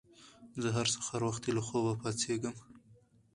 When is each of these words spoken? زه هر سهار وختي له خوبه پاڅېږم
زه 0.61 0.69
هر 0.75 0.87
سهار 0.93 1.21
وختي 1.25 1.49
له 1.57 1.61
خوبه 1.67 1.93
پاڅېږم 2.01 2.55